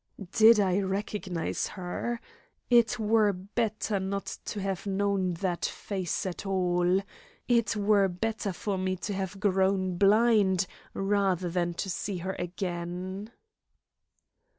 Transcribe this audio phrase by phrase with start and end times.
[0.31, 2.19] Did I recognise her?
[2.71, 7.03] It were better not to have known that face at all!
[7.47, 13.31] It were better for me to have grown blind rather than to see her again!